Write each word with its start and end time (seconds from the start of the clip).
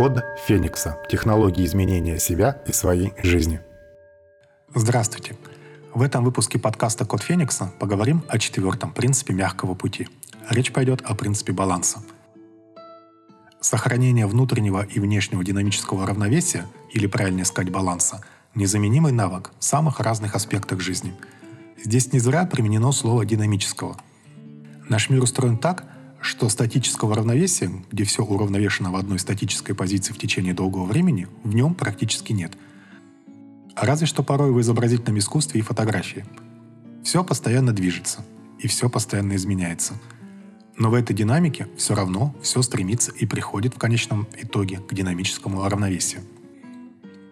Код 0.00 0.24
Феникса. 0.46 0.96
Технологии 1.10 1.62
изменения 1.66 2.18
себя 2.18 2.62
и 2.66 2.72
своей 2.72 3.12
жизни. 3.22 3.60
Здравствуйте. 4.74 5.36
В 5.92 6.00
этом 6.00 6.24
выпуске 6.24 6.58
подкаста 6.58 7.04
«Код 7.04 7.22
Феникса» 7.22 7.70
поговорим 7.78 8.24
о 8.26 8.38
четвертом 8.38 8.92
принципе 8.92 9.34
мягкого 9.34 9.74
пути. 9.74 10.08
Речь 10.48 10.72
пойдет 10.72 11.02
о 11.02 11.14
принципе 11.14 11.52
баланса. 11.52 12.02
Сохранение 13.60 14.26
внутреннего 14.26 14.84
и 14.84 14.98
внешнего 15.00 15.44
динамического 15.44 16.06
равновесия, 16.06 16.64
или 16.94 17.06
правильнее 17.06 17.44
сказать 17.44 17.70
баланса, 17.70 18.24
незаменимый 18.54 19.12
навык 19.12 19.50
в 19.58 19.64
самых 19.64 20.00
разных 20.00 20.34
аспектах 20.34 20.80
жизни. 20.80 21.14
Здесь 21.76 22.10
не 22.14 22.20
зря 22.20 22.46
применено 22.46 22.90
слово 22.92 23.26
«динамического». 23.26 23.98
Наш 24.88 25.10
мир 25.10 25.22
устроен 25.22 25.58
так, 25.58 25.84
что 26.20 26.48
статического 26.48 27.14
равновесия, 27.14 27.70
где 27.90 28.04
все 28.04 28.22
уравновешено 28.22 28.90
в 28.90 28.96
одной 28.96 29.18
статической 29.18 29.74
позиции 29.74 30.12
в 30.12 30.18
течение 30.18 30.54
долгого 30.54 30.84
времени, 30.84 31.28
в 31.44 31.54
нем 31.54 31.74
практически 31.74 32.32
нет. 32.32 32.52
Разве 33.74 34.06
что 34.06 34.22
порой 34.22 34.52
в 34.52 34.60
изобразительном 34.60 35.18
искусстве 35.18 35.60
и 35.60 35.64
фотографии. 35.64 36.26
Все 37.02 37.24
постоянно 37.24 37.72
движется, 37.72 38.24
и 38.58 38.68
все 38.68 38.90
постоянно 38.90 39.34
изменяется. 39.36 39.94
Но 40.76 40.90
в 40.90 40.94
этой 40.94 41.14
динамике 41.14 41.68
все 41.76 41.94
равно 41.94 42.34
все 42.42 42.60
стремится 42.62 43.12
и 43.12 43.24
приходит 43.24 43.74
в 43.74 43.78
конечном 43.78 44.26
итоге 44.36 44.78
к 44.78 44.92
динамическому 44.92 45.66
равновесию. 45.66 46.22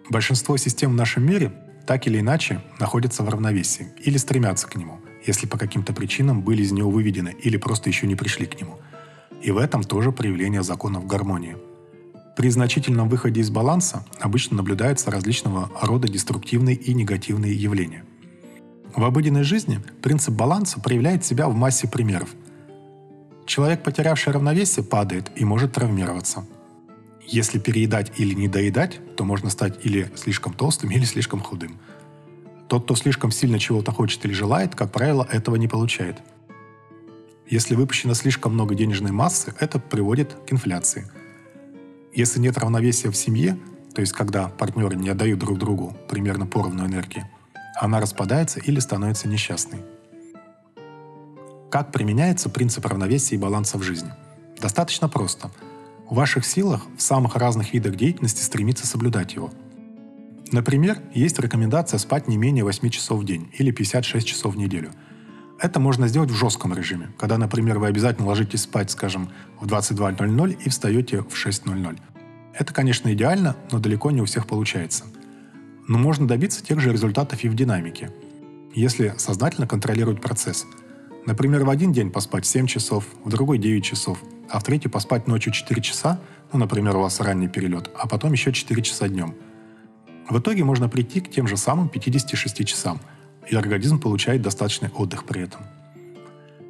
Большинство 0.08 0.56
систем 0.56 0.92
в 0.92 0.94
нашем 0.94 1.26
мире 1.26 1.52
так 1.86 2.06
или 2.06 2.20
иначе 2.20 2.62
находятся 2.80 3.22
в 3.22 3.28
равновесии 3.28 3.88
или 4.02 4.16
стремятся 4.16 4.66
к 4.66 4.76
нему– 4.76 5.00
если 5.28 5.46
по 5.46 5.58
каким-то 5.58 5.92
причинам 5.92 6.40
были 6.40 6.62
из 6.62 6.72
него 6.72 6.90
выведены 6.90 7.36
или 7.42 7.58
просто 7.58 7.90
еще 7.90 8.06
не 8.06 8.16
пришли 8.16 8.46
к 8.46 8.60
нему. 8.60 8.78
И 9.42 9.50
в 9.50 9.58
этом 9.58 9.84
тоже 9.84 10.10
проявление 10.10 10.62
законов 10.62 11.06
гармонии. 11.06 11.56
При 12.36 12.50
значительном 12.50 13.08
выходе 13.08 13.40
из 13.40 13.50
баланса 13.50 14.04
обычно 14.20 14.56
наблюдаются 14.56 15.10
различного 15.10 15.70
рода 15.82 16.08
деструктивные 16.08 16.76
и 16.76 16.94
негативные 16.94 17.54
явления. 17.54 18.04
В 18.96 19.04
обыденной 19.04 19.42
жизни 19.42 19.80
принцип 20.02 20.34
баланса 20.34 20.80
проявляет 20.80 21.24
себя 21.24 21.48
в 21.48 21.54
массе 21.54 21.88
примеров. 21.88 22.30
Человек, 23.44 23.82
потерявший 23.82 24.32
равновесие, 24.32 24.84
падает 24.84 25.30
и 25.36 25.44
может 25.44 25.74
травмироваться. 25.74 26.46
Если 27.26 27.58
переедать 27.58 28.12
или 28.16 28.34
недоедать, 28.34 29.00
то 29.16 29.24
можно 29.24 29.50
стать 29.50 29.84
или 29.84 30.10
слишком 30.16 30.54
толстым, 30.54 30.90
или 30.96 31.04
слишком 31.04 31.40
худым– 31.40 31.78
тот, 32.68 32.84
кто 32.84 32.94
слишком 32.94 33.30
сильно 33.30 33.58
чего-то 33.58 33.92
хочет 33.92 34.24
или 34.24 34.32
желает, 34.32 34.74
как 34.74 34.92
правило, 34.92 35.26
этого 35.32 35.56
не 35.56 35.66
получает. 35.66 36.18
Если 37.46 37.74
выпущено 37.74 38.12
слишком 38.12 38.52
много 38.52 38.74
денежной 38.74 39.10
массы, 39.10 39.54
это 39.58 39.78
приводит 39.78 40.34
к 40.46 40.52
инфляции. 40.52 41.10
Если 42.12 42.38
нет 42.38 42.58
равновесия 42.58 43.10
в 43.10 43.16
семье, 43.16 43.58
то 43.94 44.02
есть 44.02 44.12
когда 44.12 44.48
партнеры 44.48 44.96
не 44.96 45.08
отдают 45.08 45.40
друг 45.40 45.58
другу 45.58 45.96
примерно 46.08 46.46
поровну 46.46 46.86
энергии, 46.86 47.26
она 47.74 48.00
распадается 48.00 48.60
или 48.60 48.80
становится 48.80 49.28
несчастной. 49.28 49.80
Как 51.70 51.90
применяется 51.90 52.50
принцип 52.50 52.84
равновесия 52.84 53.36
и 53.36 53.38
баланса 53.38 53.78
в 53.78 53.82
жизни? 53.82 54.12
Достаточно 54.60 55.08
просто. 55.08 55.50
В 56.08 56.14
ваших 56.14 56.44
силах 56.44 56.82
в 56.96 57.02
самых 57.02 57.36
разных 57.36 57.72
видах 57.72 57.96
деятельности 57.96 58.42
стремиться 58.42 58.86
соблюдать 58.86 59.34
его– 59.34 59.50
Например, 60.50 60.98
есть 61.12 61.38
рекомендация 61.38 61.98
спать 61.98 62.26
не 62.26 62.38
менее 62.38 62.64
8 62.64 62.88
часов 62.88 63.20
в 63.20 63.24
день 63.24 63.50
или 63.58 63.70
56 63.70 64.26
часов 64.26 64.54
в 64.54 64.58
неделю. 64.58 64.90
Это 65.60 65.78
можно 65.78 66.08
сделать 66.08 66.30
в 66.30 66.34
жестком 66.34 66.72
режиме, 66.72 67.10
когда, 67.18 67.36
например, 67.36 67.78
вы 67.78 67.88
обязательно 67.88 68.28
ложитесь 68.28 68.62
спать, 68.62 68.90
скажем, 68.90 69.30
в 69.60 69.66
22.00 69.66 70.58
и 70.64 70.68
встаете 70.70 71.22
в 71.22 71.34
6.00. 71.34 71.98
Это, 72.54 72.72
конечно, 72.72 73.12
идеально, 73.12 73.56
но 73.70 73.78
далеко 73.78 74.10
не 74.10 74.22
у 74.22 74.24
всех 74.24 74.46
получается. 74.46 75.04
Но 75.86 75.98
можно 75.98 76.26
добиться 76.26 76.64
тех 76.64 76.80
же 76.80 76.92
результатов 76.92 77.42
и 77.44 77.48
в 77.48 77.54
динамике, 77.54 78.10
если 78.74 79.14
сознательно 79.18 79.66
контролировать 79.66 80.20
процесс. 80.20 80.66
Например, 81.26 81.64
в 81.64 81.70
один 81.70 81.92
день 81.92 82.10
поспать 82.10 82.46
7 82.46 82.66
часов, 82.66 83.04
в 83.24 83.28
другой 83.28 83.58
9 83.58 83.84
часов, 83.84 84.22
а 84.48 84.60
в 84.60 84.64
третий 84.64 84.88
поспать 84.88 85.26
ночью 85.26 85.52
4 85.52 85.82
часа, 85.82 86.20
ну, 86.52 86.58
например, 86.58 86.96
у 86.96 87.00
вас 87.00 87.20
ранний 87.20 87.48
перелет, 87.48 87.90
а 87.98 88.06
потом 88.06 88.32
еще 88.32 88.52
4 88.52 88.82
часа 88.82 89.08
днем– 89.08 89.34
в 90.28 90.38
итоге 90.38 90.64
можно 90.64 90.88
прийти 90.88 91.20
к 91.20 91.30
тем 91.30 91.46
же 91.46 91.56
самым 91.56 91.88
56 91.88 92.66
часам, 92.66 93.00
и 93.48 93.56
организм 93.56 93.98
получает 93.98 94.42
достаточный 94.42 94.90
отдых 94.90 95.24
при 95.24 95.42
этом. 95.42 95.62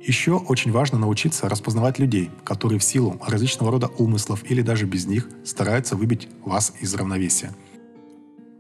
Еще 0.01 0.35
очень 0.35 0.71
важно 0.71 0.97
научиться 0.99 1.49
распознавать 1.49 1.99
людей, 1.99 2.31
которые 2.45 2.79
в 2.79 2.85
силу 2.85 3.21
различного 3.27 3.73
рода 3.73 3.89
умыслов 3.89 4.49
или 4.49 4.63
даже 4.63 4.87
без 4.87 5.07
них 5.07 5.29
стараются 5.45 5.97
выбить 5.97 6.29
вас 6.45 6.73
из 6.81 6.95
равновесия. 6.95 7.53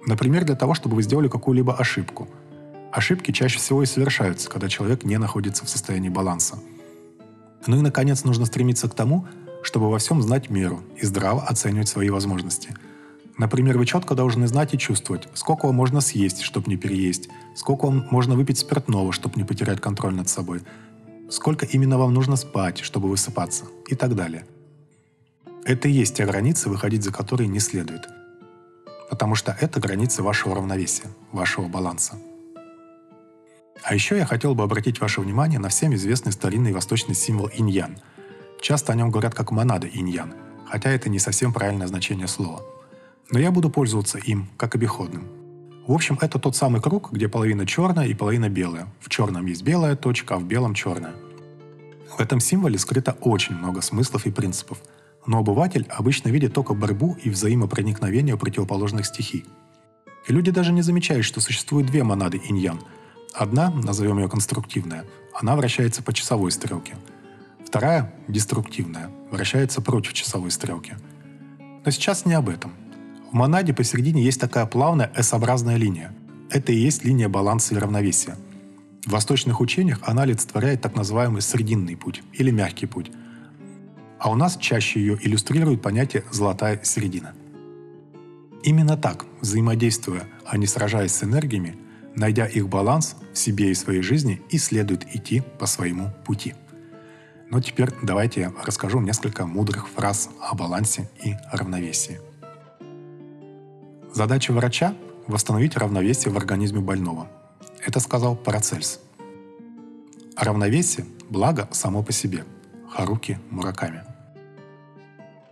Например, 0.04 0.44
для 0.44 0.56
того, 0.56 0.74
чтобы 0.74 0.96
вы 0.96 1.02
сделали 1.02 1.28
какую-либо 1.28 1.74
ошибку. 1.74 2.28
Ошибки 2.90 3.30
чаще 3.30 3.58
всего 3.58 3.82
и 3.82 3.86
совершаются, 3.86 4.50
когда 4.50 4.68
человек 4.68 5.04
не 5.04 5.16
находится 5.18 5.64
в 5.64 5.68
состоянии 5.68 6.08
баланса. 6.08 6.58
Ну 7.66 7.78
и, 7.78 7.82
наконец, 7.82 8.24
нужно 8.24 8.46
стремиться 8.46 8.88
к 8.88 8.94
тому, 8.94 9.26
чтобы 9.62 9.90
во 9.90 9.98
всем 9.98 10.22
знать 10.22 10.50
меру 10.50 10.82
и 10.96 11.06
здраво 11.06 11.42
оценивать 11.44 11.88
свои 11.88 12.10
возможности– 12.10 12.74
Например, 13.38 13.78
вы 13.78 13.86
четко 13.86 14.16
должны 14.16 14.48
знать 14.48 14.74
и 14.74 14.78
чувствовать, 14.78 15.28
сколько 15.32 15.66
вам 15.66 15.76
можно 15.76 16.00
съесть, 16.00 16.42
чтобы 16.42 16.68
не 16.68 16.76
переесть, 16.76 17.28
сколько 17.54 17.86
вам 17.86 18.04
можно 18.10 18.34
выпить 18.34 18.58
спиртного, 18.58 19.12
чтобы 19.12 19.36
не 19.36 19.44
потерять 19.44 19.80
контроль 19.80 20.14
над 20.14 20.28
собой, 20.28 20.62
сколько 21.30 21.64
именно 21.64 21.98
вам 21.98 22.12
нужно 22.12 22.34
спать, 22.34 22.80
чтобы 22.80 23.08
высыпаться 23.08 23.66
и 23.86 23.94
так 23.94 24.16
далее. 24.16 24.44
Это 25.64 25.86
и 25.86 25.92
есть 25.92 26.16
те 26.16 26.26
границы, 26.26 26.68
выходить 26.68 27.04
за 27.04 27.12
которые 27.12 27.46
не 27.46 27.60
следует. 27.60 28.08
Потому 29.08 29.36
что 29.36 29.56
это 29.60 29.78
границы 29.78 30.22
вашего 30.24 30.56
равновесия, 30.56 31.06
вашего 31.30 31.68
баланса. 31.68 32.18
А 33.84 33.94
еще 33.94 34.16
я 34.16 34.26
хотел 34.26 34.56
бы 34.56 34.64
обратить 34.64 35.00
ваше 35.00 35.20
внимание 35.20 35.60
на 35.60 35.68
всем 35.68 35.94
известный 35.94 36.32
старинный 36.32 36.72
восточный 36.72 37.14
символ 37.14 37.48
иньян. 37.54 37.98
Часто 38.60 38.92
о 38.92 38.96
нем 38.96 39.12
говорят 39.12 39.36
как 39.36 39.52
монада 39.52 39.86
иньян, 39.86 40.34
хотя 40.66 40.90
это 40.90 41.08
не 41.08 41.20
совсем 41.20 41.52
правильное 41.52 41.86
значение 41.86 42.26
слова– 42.26 42.62
но 43.30 43.38
я 43.38 43.50
буду 43.50 43.70
пользоваться 43.70 44.18
им 44.18 44.48
как 44.56 44.74
обиходным. 44.74 45.28
В 45.86 45.92
общем, 45.92 46.18
это 46.20 46.38
тот 46.38 46.56
самый 46.56 46.80
круг, 46.80 47.12
где 47.12 47.28
половина 47.28 47.66
черная 47.66 48.06
и 48.06 48.14
половина 48.14 48.48
белая. 48.48 48.88
В 49.00 49.08
черном 49.08 49.46
есть 49.46 49.62
белая 49.62 49.96
точка, 49.96 50.34
а 50.34 50.38
в 50.38 50.44
белом 50.44 50.74
черная. 50.74 51.14
В 52.16 52.20
этом 52.20 52.40
символе 52.40 52.78
скрыто 52.78 53.16
очень 53.20 53.54
много 53.54 53.80
смыслов 53.80 54.26
и 54.26 54.30
принципов, 54.30 54.82
но 55.26 55.38
обыватель 55.38 55.86
обычно 55.90 56.28
видит 56.28 56.52
только 56.54 56.74
борьбу 56.74 57.16
и 57.22 57.30
взаимопроникновение 57.30 58.36
противоположных 58.36 59.06
стихий. 59.06 59.44
И 60.26 60.32
люди 60.32 60.50
даже 60.50 60.72
не 60.72 60.82
замечают, 60.82 61.24
что 61.24 61.40
существует 61.40 61.86
две 61.86 62.02
монады 62.02 62.40
иньян. 62.48 62.80
Одна, 63.34 63.70
назовем 63.70 64.18
ее 64.18 64.28
конструктивная, 64.28 65.04
она 65.34 65.56
вращается 65.56 66.02
по 66.02 66.12
часовой 66.12 66.50
стрелке. 66.50 66.96
Вторая, 67.64 68.14
деструктивная, 68.26 69.10
вращается 69.30 69.80
против 69.80 70.14
часовой 70.14 70.50
стрелки. 70.50 70.96
Но 71.84 71.90
сейчас 71.90 72.24
не 72.24 72.34
об 72.34 72.48
этом– 72.48 72.72
в 73.30 73.34
монаде 73.34 73.74
посередине 73.74 74.22
есть 74.22 74.40
такая 74.40 74.64
плавная 74.64 75.12
S-образная 75.14 75.76
линия. 75.76 76.14
Это 76.50 76.72
и 76.72 76.76
есть 76.76 77.04
линия 77.04 77.28
баланса 77.28 77.74
и 77.74 77.78
равновесия. 77.78 78.36
В 79.04 79.10
восточных 79.10 79.60
учениях 79.60 80.00
она 80.02 80.22
олицетворяет 80.22 80.80
так 80.80 80.96
называемый 80.96 81.42
срединный 81.42 81.96
путь 81.96 82.22
или 82.32 82.50
мягкий 82.50 82.86
путь. 82.86 83.10
А 84.18 84.30
у 84.30 84.34
нас 84.34 84.56
чаще 84.56 85.00
ее 85.00 85.18
иллюстрирует 85.20 85.82
понятие 85.82 86.24
«золотая 86.30 86.80
середина». 86.82 87.34
Именно 88.62 88.96
так, 88.96 89.26
взаимодействуя, 89.40 90.24
а 90.44 90.56
не 90.56 90.66
сражаясь 90.66 91.12
с 91.12 91.22
энергиями, 91.22 91.76
найдя 92.16 92.46
их 92.46 92.68
баланс 92.68 93.14
в 93.32 93.38
себе 93.38 93.70
и 93.70 93.74
своей 93.74 94.02
жизни, 94.02 94.42
и 94.50 94.58
следует 94.58 95.14
идти 95.14 95.42
по 95.58 95.66
своему 95.66 96.10
пути. 96.24 96.54
Но 97.50 97.60
теперь 97.60 97.90
давайте 98.02 98.40
я 98.40 98.52
расскажу 98.64 99.00
несколько 99.00 99.46
мудрых 99.46 99.88
фраз 99.88 100.28
о 100.40 100.54
балансе 100.54 101.08
и 101.22 101.34
равновесии. 101.52 102.20
Задача 104.18 104.52
врача– 104.52 104.94
восстановить 105.28 105.76
равновесие 105.76 106.34
в 106.34 106.36
организме 106.36 106.80
больного. 106.80 107.28
Это 107.86 108.00
сказал 108.00 108.34
Парацельс. 108.34 108.98
Равновесие– 110.36 111.06
благо 111.30 111.68
само 111.70 112.02
по 112.02 112.10
себе. 112.10 112.44
Харуки 112.90 113.38
Мураками. 113.50 114.02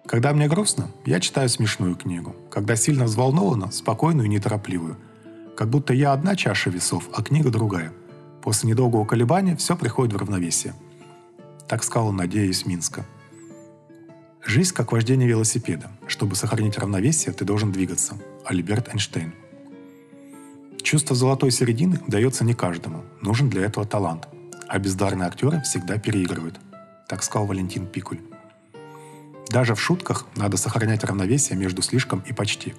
Когда 0.04 0.32
мне 0.32 0.48
грустно, 0.48 0.88
я 1.04 1.20
читаю 1.20 1.48
смешную 1.48 1.94
книгу. 1.94 2.34
Когда 2.50 2.74
сильно 2.74 3.04
взволнована– 3.04 3.70
спокойную 3.70 4.26
и 4.26 4.30
неторопливую. 4.30 4.96
Как 5.56 5.70
будто 5.70 5.94
я 5.94 6.12
одна 6.12 6.34
чаша 6.34 6.68
весов, 6.68 7.08
а 7.12 7.22
книга 7.22 7.50
другая. 7.50 7.92
После 8.42 8.68
недолгого 8.68 9.04
колебания 9.04 9.54
все 9.54 9.76
приходит 9.76 10.12
в 10.12 10.16
равновесие. 10.16 10.74
Так 11.68 11.84
сказал 11.84 12.10
Надея 12.10 12.50
из 12.50 12.66
Минска– 12.66 13.06
Жизнь 14.46 14.72
как 14.72 14.93
вождение 14.93 15.28
велосипеда. 15.28 15.90
Чтобы 16.06 16.37
сохранить 16.37 16.78
равновесие, 16.78 17.32
ты 17.34 17.44
должен 17.44 17.72
двигаться. 17.72 18.16
Альберт 18.44 18.88
Эйнштейн. 18.88 19.34
Чувство 20.82 21.16
золотой 21.16 21.50
середины 21.50 22.00
дается 22.06 22.44
не 22.44 22.54
каждому. 22.54 23.02
Нужен 23.20 23.50
для 23.50 23.64
этого 23.64 23.84
талант. 23.84 24.28
А 24.69 24.78
бездарные 24.78 25.26
актеры 25.26 25.60
всегда 25.62 25.98
переигрывают. 25.98 26.60
Так 27.08 27.25
сказал 27.25 27.46
Валентин 27.46 27.88
Пикуль. 27.88 28.20
Даже 29.48 29.75
в 29.75 29.81
шутках 29.81 30.26
надо 30.37 30.56
сохранять 30.56 31.02
равновесие 31.02 31.58
между 31.58 31.82
слишком 31.82 32.20
и 32.20 32.32
почти. 32.32 32.75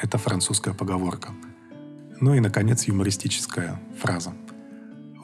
Это 0.00 0.18
французская 0.18 0.72
поговорка. 0.72 1.30
Ну 2.20 2.34
и, 2.34 2.40
наконец, 2.40 2.84
юмористическая 2.84 3.80
фраза. 4.00 4.34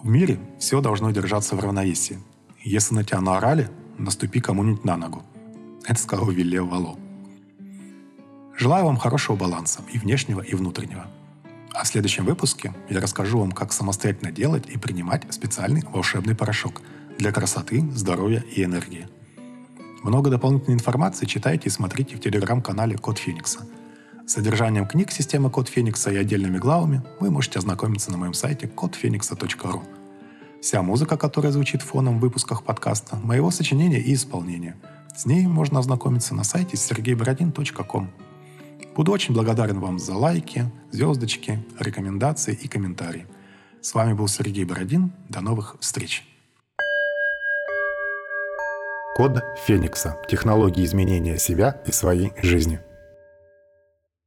В 0.03 0.09
мире 0.09 0.41
все 0.59 0.81
должно 0.81 1.13
держаться 1.13 1.55
в 1.55 1.61
равновесии. 1.61 2.19
Если 2.65 2.97
на 2.97 3.05
тебя 3.05 3.21
наорали, 3.21 3.71
наступи 3.97 4.41
кому-нибудь 4.41 4.85
на 4.85 4.97
ногу. 4.97 5.23
Это 5.89 5.99
сказал 5.99 6.31
Вилле 6.31 6.61
Вало. 6.61 6.99
Желаю 8.55 8.85
вам 8.85 8.99
хорошего 8.99 9.37
баланса 9.37 9.81
и 9.91 9.99
внешнего, 9.99 10.43
и 10.43 10.55
внутреннего. 10.55 11.07
А 11.73 11.85
в 11.85 11.89
следующем 11.89 12.27
выпуске 12.27 12.75
я 12.91 13.01
расскажу 13.01 13.39
вам, 13.39 13.53
как 13.53 13.73
самостоятельно 13.73 14.31
делать 14.31 14.69
и 14.69 14.77
принимать 14.77 15.23
специальный 15.31 15.83
волшебный 15.91 16.35
порошок 16.35 16.83
для 17.17 17.33
красоты, 17.33 17.81
здоровья 17.93 18.45
и 18.55 18.63
энергии. 18.63 19.09
Много 20.03 20.29
дополнительной 20.29 20.75
информации 20.75 21.25
читайте 21.25 21.69
и 21.69 21.73
смотрите 21.73 22.17
в 22.17 22.21
телеграм-канале 22.21 22.99
Код 22.99 23.17
Феникса. 23.17 23.67
С 24.27 24.33
содержанием 24.33 24.87
книг 24.87 25.11
системы 25.11 25.49
Код 25.49 25.71
Феникса 25.71 26.11
и 26.11 26.17
отдельными 26.17 26.59
главами 26.59 27.03
вы 27.19 27.31
можете 27.31 27.61
ознакомиться 27.61 28.11
на 28.11 28.19
моем 28.19 28.35
сайте 28.35 28.67
kodphenix.ru. 28.67 29.83
Вся 30.61 30.83
музыка, 30.83 31.17
которая 31.17 31.53
звучит 31.53 31.81
фоном 31.81 32.19
в 32.19 32.21
выпусках 32.21 32.63
подкаста, 32.63 33.17
моего 33.17 33.51
сочинения 33.51 34.01
и 34.01 34.13
исполнения. 34.13 34.77
С 35.19 35.27
ней 35.27 35.49
можно 35.49 35.81
ознакомиться 35.81 36.33
на 36.33 36.45
сайте 36.45 36.77
sergeybrodin.com. 36.77 38.09
Буду 38.95 39.11
очень 39.11 39.35
благодарен 39.35 39.81
вам 39.81 39.99
за 39.99 40.15
лайки, 40.15 40.71
звездочки, 40.93 41.59
рекомендации 41.81 42.55
и 42.55 42.69
комментарии. 42.69 43.27
С 43.81 43.95
вами 43.95 44.13
был 44.13 44.29
Сергей 44.29 44.65
Бородин. 44.65 45.13
До 45.29 45.41
новых 45.41 45.77
встреч. 45.81 46.25
Код 49.17 49.43
Феникса. 49.67 50.23
Технологии 50.29 50.85
изменения 50.85 51.37
себя 51.37 51.83
и 51.85 51.91
своей 51.91 52.33
жизни. 52.41 52.79